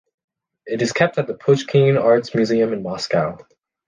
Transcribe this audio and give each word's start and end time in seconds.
It 0.65 0.81
is 0.81 0.93
kept 0.93 1.19
at 1.19 1.27
the 1.27 1.35
Pouchkine 1.35 1.95
Arts 2.01 2.33
Museum 2.33 2.73
in 2.73 2.81
Moscou. 2.81 3.37